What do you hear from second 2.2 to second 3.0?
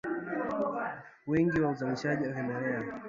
wa vimelea